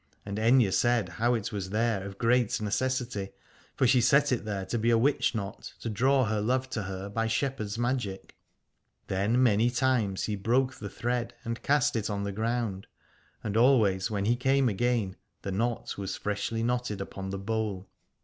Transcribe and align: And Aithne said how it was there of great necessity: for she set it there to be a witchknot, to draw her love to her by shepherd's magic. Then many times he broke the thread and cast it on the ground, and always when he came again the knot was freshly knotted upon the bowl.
And 0.25 0.39
Aithne 0.39 0.73
said 0.73 1.09
how 1.09 1.35
it 1.35 1.51
was 1.51 1.69
there 1.69 2.03
of 2.03 2.17
great 2.17 2.59
necessity: 2.59 3.33
for 3.75 3.85
she 3.85 4.01
set 4.01 4.31
it 4.31 4.45
there 4.45 4.65
to 4.65 4.79
be 4.79 4.89
a 4.89 4.97
witchknot, 4.97 5.73
to 5.79 5.89
draw 5.91 6.25
her 6.25 6.41
love 6.41 6.71
to 6.71 6.81
her 6.81 7.07
by 7.07 7.27
shepherd's 7.27 7.77
magic. 7.77 8.35
Then 9.05 9.43
many 9.43 9.69
times 9.69 10.23
he 10.23 10.35
broke 10.35 10.73
the 10.73 10.89
thread 10.89 11.35
and 11.43 11.61
cast 11.61 11.95
it 11.95 12.09
on 12.09 12.23
the 12.23 12.31
ground, 12.31 12.87
and 13.43 13.55
always 13.55 14.09
when 14.09 14.25
he 14.25 14.35
came 14.35 14.67
again 14.69 15.17
the 15.43 15.51
knot 15.51 15.99
was 15.99 16.17
freshly 16.17 16.63
knotted 16.63 16.99
upon 16.99 17.29
the 17.29 17.37
bowl. 17.37 17.87